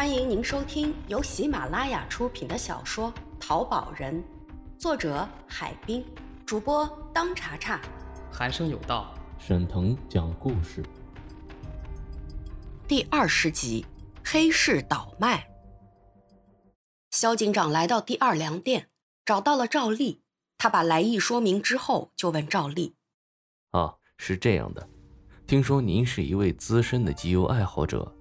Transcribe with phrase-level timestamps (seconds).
[0.00, 4.14] 欢迎您收听由喜马拉雅出品的小说《淘宝人》，
[4.78, 6.02] 作者海滨，
[6.46, 7.78] 主播当查查。
[8.32, 10.82] 寒生有道，沈腾讲故事。
[12.88, 13.84] 第二十集，
[14.24, 15.46] 黑市倒卖。
[17.10, 18.88] 肖警长来到第二粮店，
[19.26, 20.22] 找到了赵丽。
[20.56, 22.94] 他把来意说明之后，就问赵丽
[23.72, 24.88] ：“啊，是这样的，
[25.46, 28.16] 听说您是一位资深的集邮爱好者。”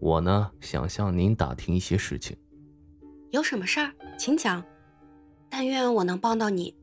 [0.00, 2.34] 我呢，想向您打听一些事情。
[3.30, 4.64] 有什么事儿，请讲。
[5.50, 6.74] 但愿我能帮到你。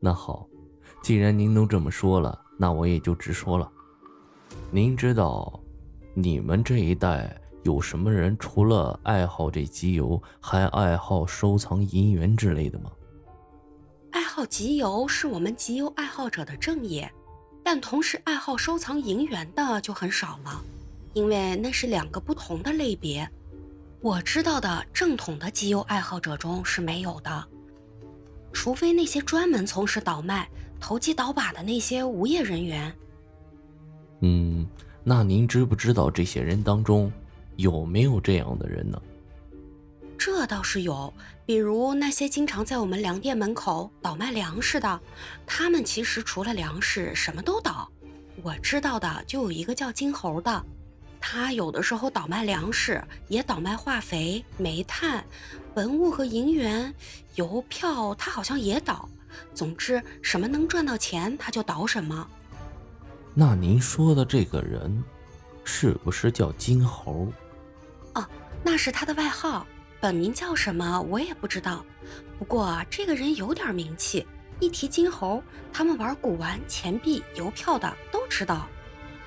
[0.00, 0.48] 那好，
[1.00, 3.70] 既然您都这么说了，那我也就直说了。
[4.70, 5.60] 您知道，
[6.12, 12.90] 你们这一代有什么人除了爱好这集邮，还爱好收藏银元之类的吗？
[14.10, 17.08] 爱好集邮是我们集邮爱好者的正业，
[17.62, 20.60] 但同时爱好收藏银元的就很少了。
[21.12, 23.28] 因为那是两个不同的类别，
[24.00, 27.44] 我知道的正统的集邮爱好者中是没有的，
[28.52, 32.94] 除非那些专门从事倒卖、投机倒把的那些无业人员。
[34.20, 34.66] 嗯，
[35.02, 37.10] 那您知不知道这些人当中
[37.56, 39.00] 有没有这样的人呢？
[40.16, 41.12] 这倒是有，
[41.46, 45.00] 比如那些经常在我们粮店门口倒卖粮食的，
[45.46, 47.90] 他们其实除了粮食什么都倒。
[48.42, 50.64] 我知道的就有一个叫金猴的。
[51.20, 55.24] 他有的时候倒卖粮食，也倒卖化肥、煤炭、
[55.74, 56.92] 文物和银元、
[57.34, 59.08] 邮票，他好像也倒。
[59.54, 62.26] 总之，什么能赚到钱，他就倒什么。
[63.34, 65.04] 那您说的这个人，
[65.62, 67.30] 是不是叫金猴？
[68.14, 68.26] 哦，
[68.64, 69.64] 那是他的外号，
[70.00, 71.84] 本名叫什么我也不知道。
[72.38, 74.26] 不过这个人有点名气，
[74.58, 75.40] 一提金猴，
[75.72, 78.66] 他们玩古玩、钱币、邮票的都知道。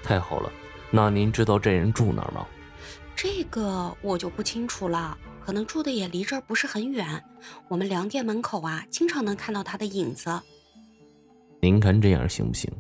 [0.04, 0.52] 太好了。
[0.96, 2.46] 那您知道这人住哪儿吗？
[3.16, 7.24] 这个我就不清楚了，可能住的也离这儿不是很远。
[7.68, 10.40] 我们粮店门口啊，经常能看到他的影子。
[11.60, 12.72] 您看这样行不行？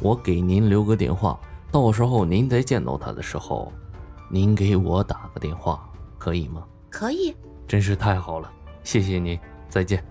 [0.00, 3.72] 我给您留个电话，到时候您再见到他的时候，
[4.28, 5.88] 您给我打个电话，
[6.18, 6.66] 可以吗？
[6.90, 7.32] 可以。
[7.68, 9.38] 真是太好了，谢谢您，
[9.68, 10.04] 再见。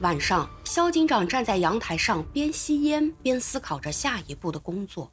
[0.00, 5.10] 晚上，肖警长站在阳台上，边吸烟边思考着下一步的工作。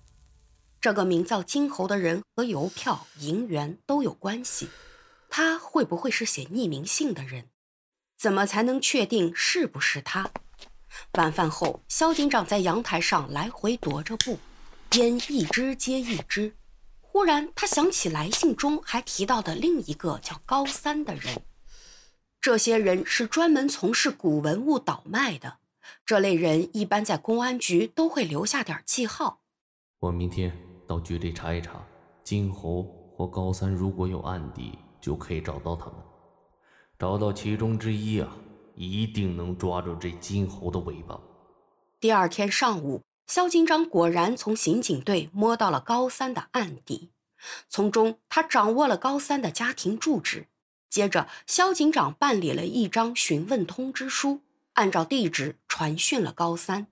[0.85, 4.69] 这个名叫金猴的人和邮票、银元都有关系，
[5.31, 7.49] 他会不会是写匿名信的人？
[8.19, 10.29] 怎么才能确定是不是他？
[11.13, 14.37] 晚饭后，肖警长在阳台上来回踱着步，
[14.91, 16.55] 烟一支接一支。
[17.01, 21.41] 忽然，他想起来信中还提到的另一个叫高三的人。
[22.39, 25.57] 这些人是专门从事古文物倒卖的，
[26.05, 29.41] 这类人一般在公安局都会留下点记号。
[29.97, 30.55] 我明天。
[30.87, 31.83] 到局里查一查，
[32.23, 32.83] 金猴
[33.15, 35.95] 或高三如果有案底，就可以找到他们。
[36.97, 38.35] 找到其中之一啊，
[38.75, 41.19] 一定能抓住这金猴的尾巴。
[41.99, 47.09] 第二天上午，肖警长果然从刑警队摸到了高三的案底，
[47.67, 50.47] 从中他掌握了高三的家庭住址。
[50.89, 54.39] 接着，肖警长办理了一张询问通知书，
[54.73, 56.87] 按照地址传讯了高三。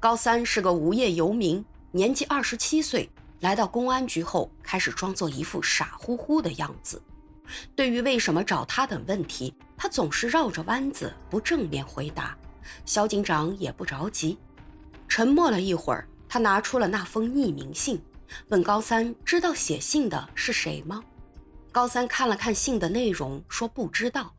[0.00, 1.64] 高三是个无业游民。
[1.96, 7.00] 年纪二十七岁，来到公安局后，开始装作一副傻乎乎的样子。
[7.76, 12.36] 对于为什么找他等问题，他总是绕着弯子，不正面回答。
[12.84, 14.36] 肖警长也不着急，
[15.06, 18.02] 沉默了一会儿，他拿出了那封匿名信，
[18.48, 21.00] 问高三：“知道写信的是谁吗？”
[21.70, 24.34] 高三看了看信的内容，说不知道。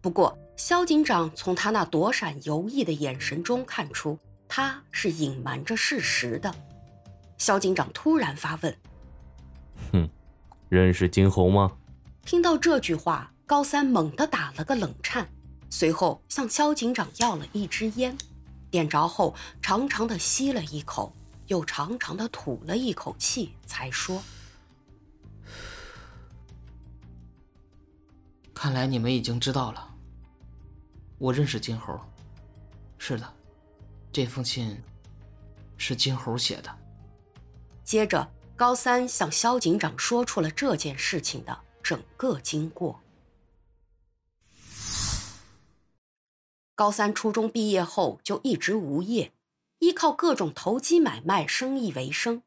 [0.00, 4.18] 不过，肖警长从他那躲闪游弋的眼神中看出，
[4.48, 6.54] 他是隐瞒着事实的。
[7.38, 8.76] 肖警长突然发问
[9.92, 10.08] ：“哼，
[10.68, 11.72] 认识金猴吗？”
[12.24, 15.28] 听到这句话，高三猛地打了个冷颤，
[15.70, 18.16] 随后向肖警长要了一支烟，
[18.70, 21.14] 点着后长长的吸了一口，
[21.46, 24.22] 又长长的吐了一口气，才说
[28.52, 29.94] ：“看来你们已经知道了，
[31.18, 31.98] 我认识金猴。
[32.98, 33.32] 是的，
[34.10, 34.82] 这封信
[35.76, 36.76] 是金猴写的。”
[37.86, 43.00] 接着，高三向肖警长说出了这件事情的整个经过。
[46.74, 49.32] 高三初中毕业后就一直无业，
[49.78, 52.42] 依靠各种投机买卖生意为生。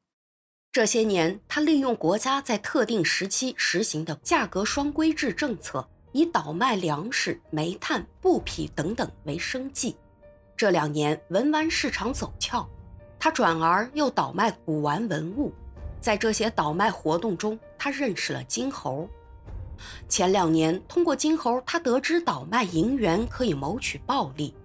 [0.74, 9.96] 这些年，他利用国家在特定时期实行的价格双规制政策，以倒卖粮食、煤炭、布匹等等为生计。
[10.58, 12.70] 这两年，文玩市场走俏。
[13.20, 15.52] 他转而又倒卖古玩文物，
[16.00, 19.08] 在这些倒卖活动中，他认识了金猴。
[20.08, 24.56] 前两年，通过金猴，他得知倒卖银元可以谋取暴利，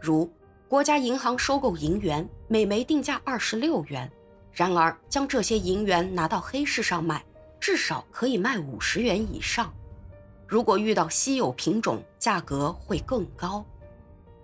[0.00, 0.30] 如
[0.68, 4.10] 国家银行收购银元，每枚定价二十六元。
[4.52, 7.24] 然而，将这些银元拿到黑市上卖，
[7.58, 9.72] 至少可以卖五十元以上。
[10.46, 13.64] 如果遇到稀有品种，价格会更高。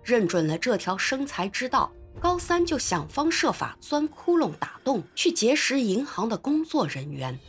[0.03, 7.39] 认准了这条生财之道，高三就想方设法钻窟窿打洞，去结识银行的工作人员。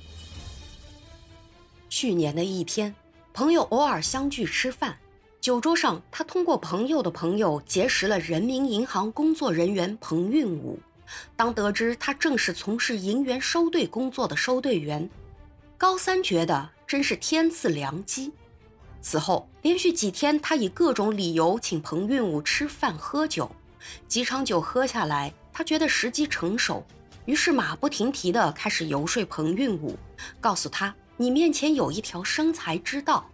[1.89, 2.95] 去年的一天，
[3.35, 4.97] 朋友偶尔相聚吃饭，
[5.41, 10.79] 酒桌上，他通过朋友的朋友结识了人民银行工作人员彭运武。
[11.37, 15.11] 当得知他正是从事银元收兑工作的收兑员，
[15.77, 18.33] 高三觉得真是天赐良机。
[19.03, 23.51] 此后连续几天，他以各种理由请彭运武吃饭喝酒。
[24.09, 26.85] 几场酒喝下来，他觉得时机成熟，
[27.25, 29.99] 于是马不停蹄地开始游说彭运武，
[30.41, 33.29] 告诉他：“你面前有一条生财之道，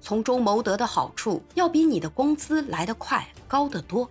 [0.00, 4.08] 从中谋得的好处要比你的工资来得快，高得多。”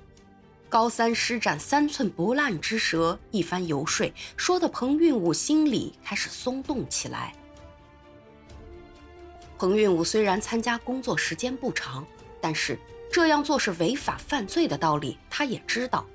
[0.69, 7.33] 高三施展三寸不烂之舌，一番游说，说的彭运武心里开始松动起来。
[9.57, 12.06] 彭运武虽然参加工作时间不长，
[12.41, 12.77] 但是
[13.12, 16.06] 这样做是违法犯罪的道理，他也知道。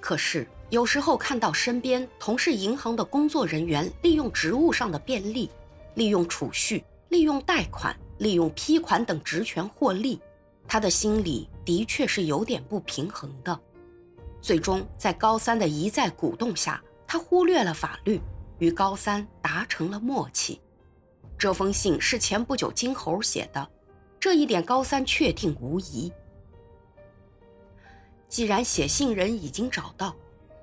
[0.00, 5.50] 可是有时候看到身边同是银行的工作人员利用职务上的便利，
[5.94, 10.20] 利用储蓄、利用贷款、利用批款等职权获利，
[10.66, 13.58] 他的心里的确是有点不平衡的。
[14.40, 18.20] 最终，在高三的一再鼓动下，他忽略了法律，
[18.58, 20.60] 与高三达成了默契。
[21.38, 23.68] 这封信是前不久金猴写的，
[24.22, 26.12] 这一点高三确定无疑。
[28.28, 30.14] 既然写信人已经找到，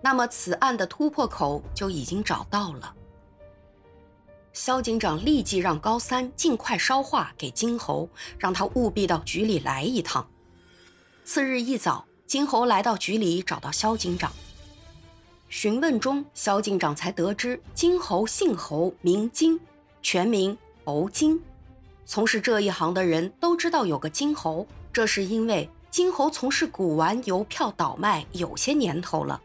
[0.02, 2.96] 那么此案的突破口就已经找到了。
[4.54, 8.08] 肖警长立即让高三尽快捎话给金猴，
[8.38, 10.26] 让他务必到局里来一趟。
[11.26, 12.06] 次日一早。
[12.26, 14.32] 金猴来到局里，找到肖警长。
[15.50, 19.60] 询问中，肖警长才得知金猴姓侯，名金，
[20.02, 21.42] 全名侯金。
[22.12, 29.40] 从事这一行的人都知道有个金猴，这是因为金猴从事古玩邮票倒卖有些年头了。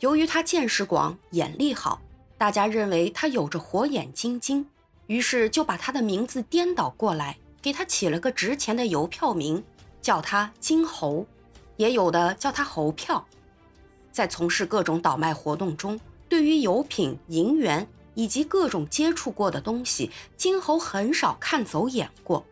[0.00, 2.02] 由于他见识广，眼力好，
[2.36, 4.66] 大家认为他有着火眼金睛，
[5.06, 9.62] 于是就把他的名字颠倒过来，给他起了个值钱的邮票名，
[10.02, 11.24] 叫他金猴。
[11.76, 13.24] 也有的叫他猴票，
[14.10, 17.86] 在从事各种倒卖活动中，对于油品、银元
[18.18, 22.44] 以及各种接触过的东西，金猴很少看走眼过。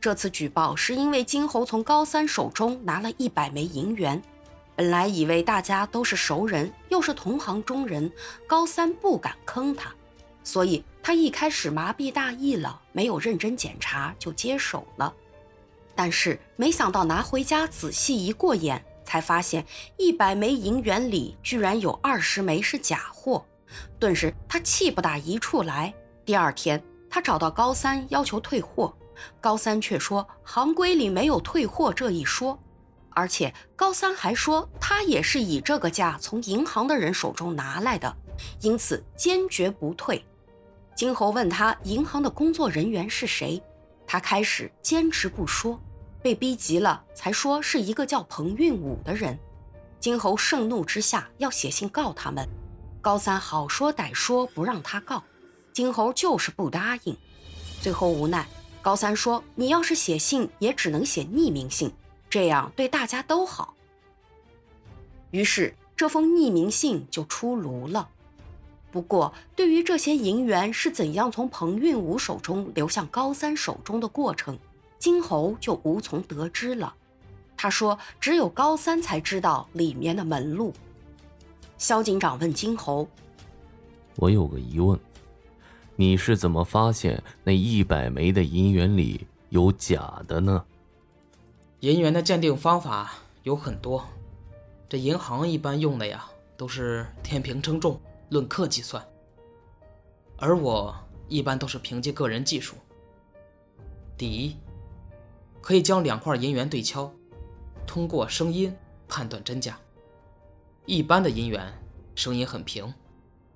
[0.00, 4.22] 这次举报是因为金猴从高三手中拿了一百枚银元，
[4.76, 8.08] 本来以为大家都是熟人，又是同行中人，
[8.46, 9.92] 高三不敢坑他，
[10.44, 15.12] 所以他一开始麻痹大意了，没有认真检查就接手了。
[15.96, 19.66] 但是没想到拿回家仔细一过眼，才发现
[19.96, 23.44] 一百枚银元里居然有二十枚是假货，
[23.98, 25.92] 顿时他气不打一处来。
[26.24, 28.94] 第二天，他找到高三要求退货，
[29.40, 32.58] 高三却说行规里没有退货这一说，
[33.10, 38.14] 而且高三还说他也是以这个价从银行的人手中拿来的，
[38.60, 40.24] 因此坚决不退。
[40.94, 43.62] 金猴问他银行的工作人员是谁，
[44.06, 45.80] 他开始坚持不说。
[46.20, 49.38] 被逼急了，才说是一个叫彭运武的人。
[50.00, 52.46] 金猴盛怒之下要写信告他们，
[53.00, 55.22] 高三好说歹说不让他告，
[55.72, 57.16] 金猴就是不答应。
[57.80, 58.46] 最后无奈，
[58.82, 61.92] 高三说：“你要是写信，也只能写匿名信，
[62.28, 63.74] 这样对大家都好。”
[65.30, 68.08] 于是这封匿名信就出炉了。
[68.90, 74.58] 不过，对于这些银元是怎样从彭运武手中流向高三手中的过程，
[74.98, 76.94] 金猴就无从得知了。
[77.56, 80.72] 他说：“只有高三才知道里面的门路。”
[81.78, 83.08] 肖警长问金猴
[84.16, 84.98] ：“我有个疑问，
[85.94, 90.64] 你是怎么发现那一百枚的银元里有假的呢？”
[91.80, 94.04] 银元的鉴定方法有很多，
[94.88, 99.00] 这银行一般用的呀都是天平称重，论克计算，
[100.36, 100.92] 而我
[101.28, 102.74] 一般都是凭借个人技术。
[104.16, 104.56] 第一。
[105.60, 107.12] 可以将两块银元对敲，
[107.86, 108.74] 通过声音
[109.06, 109.78] 判断真假。
[110.88, 111.70] 一般的银元
[112.14, 112.94] 声音很平，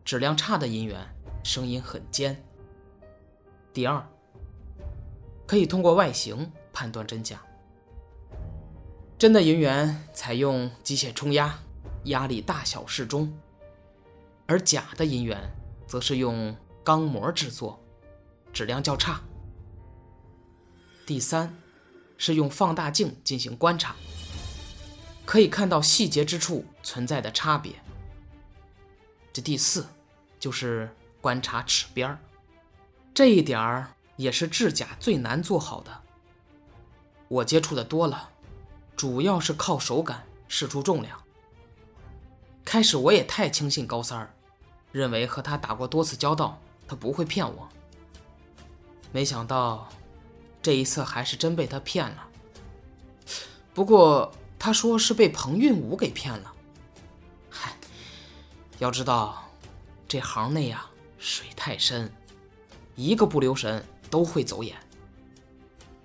[0.04, 1.00] 质量差的银元
[1.42, 2.44] 声音很尖。
[3.72, 4.06] 第二，
[5.46, 7.40] 可以通过外形判断真假。
[9.16, 11.58] 真的银元采用机械冲压，
[12.04, 13.32] 压力大小适中，
[14.44, 15.38] 而假的银元
[15.86, 17.82] 则是用钢模制作，
[18.52, 19.22] 质量较差。
[21.06, 21.56] 第三，
[22.18, 23.96] 是用放大镜进行观察，
[25.24, 27.74] 可以看到细节之处存在的差别。
[29.32, 29.86] 这第四，
[30.38, 32.18] 就是观察齿边儿，
[33.14, 36.02] 这一点儿也是制甲最难做好的。
[37.28, 38.30] 我接触的多了，
[38.94, 41.18] 主要是靠手感试出重量。
[42.64, 44.34] 开始我也太轻信高三儿，
[44.92, 47.68] 认为和他打过多次交道，他不会骗我。
[49.12, 49.88] 没想到，
[50.60, 52.28] 这一次还是真被他骗了。
[53.72, 54.30] 不过
[54.64, 56.54] 他说是被彭运武给骗了。
[57.50, 57.76] 嗨，
[58.78, 59.42] 要知道，
[60.06, 60.86] 这行内呀
[61.18, 62.08] 水太深，
[62.94, 64.76] 一个不留神都会走眼。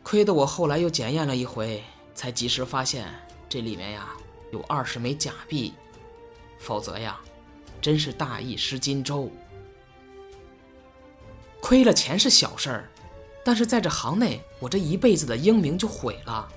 [0.02, 1.84] 亏得我后来又检验了一回，
[2.16, 3.08] 才及时发现
[3.48, 4.08] 这里面呀
[4.52, 5.76] 有二十枚假币。
[6.58, 7.20] 否则呀，
[7.80, 9.30] 真是大意失荆州。
[11.62, 12.90] 亏了钱是小事儿，
[13.46, 16.52] 但是在这行内，我这一辈子的英名就毁了。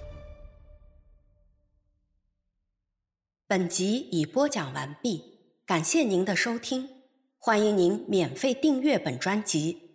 [3.50, 5.24] 本集已播讲完毕，
[5.66, 6.88] 感谢您的收听，
[7.36, 9.89] 欢迎您免费订阅本专辑。